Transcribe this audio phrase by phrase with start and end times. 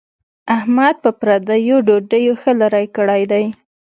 [0.57, 3.45] احمد په پردیو ډوډیو ښه لری کړی دی.